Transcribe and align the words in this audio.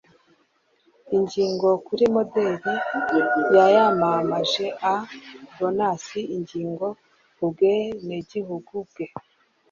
Ingingo 1.17 1.67
Kuri 1.85 2.03
Model 2.15 2.51
Yayamamaje 3.55 4.65
A 4.93 4.95
Bonus 5.55 6.05
Ingingo 6.37 6.87
Kubwenegihugu 7.35 8.73
bwe 8.89 9.05